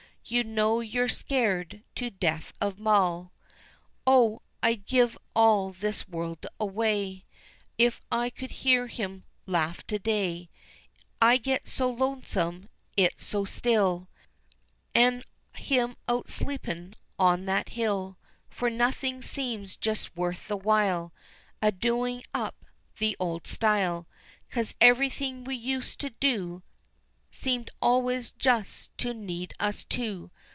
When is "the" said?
20.47-20.55, 22.99-23.17